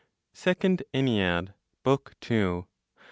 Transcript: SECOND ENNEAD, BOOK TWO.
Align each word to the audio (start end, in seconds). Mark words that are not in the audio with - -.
SECOND 0.33 0.81
ENNEAD, 0.95 1.53
BOOK 1.83 2.15
TWO. 2.21 2.65